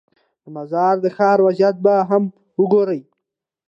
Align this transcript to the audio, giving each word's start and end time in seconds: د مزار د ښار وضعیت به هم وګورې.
د 0.43 0.45
مزار 0.55 0.95
د 1.01 1.05
ښار 1.15 1.37
وضعیت 1.47 1.75
به 1.83 1.93
هم 2.09 2.23
وګورې. 2.59 3.01